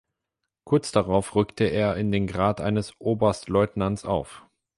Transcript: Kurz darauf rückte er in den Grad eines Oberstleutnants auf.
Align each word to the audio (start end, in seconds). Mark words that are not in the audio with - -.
Kurz 0.63 0.91
darauf 0.91 1.35
rückte 1.35 1.65
er 1.65 1.95
in 1.95 2.11
den 2.11 2.25
Grad 2.25 2.59
eines 2.59 2.99
Oberstleutnants 2.99 4.03
auf. 4.03 4.47